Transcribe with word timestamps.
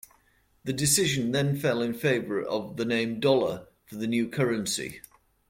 The 0.63 0.73
decision 0.73 1.31
then 1.31 1.55
fell 1.55 1.83
in 1.83 1.93
favour 1.93 2.41
of 2.41 2.77
the 2.77 2.85
name 2.85 3.19
'dollar' 3.19 3.67
for 3.85 3.97
the 3.97 4.07
new 4.07 4.27
currency. 4.29 5.01